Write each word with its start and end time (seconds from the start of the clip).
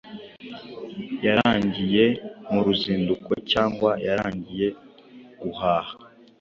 yaragiye 1.25 2.05
mu 2.51 2.59
ruzinduko 2.65 3.31
cyangwa 3.51 3.89
yaragiye 4.07 4.67
guhaha. 5.41 5.93